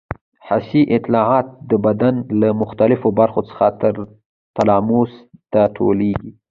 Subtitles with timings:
[0.47, 3.65] حسي اطلاعات د بدن له مختلفو برخو څخه
[4.57, 5.11] تلاموس
[5.51, 6.31] ته ټولېږي.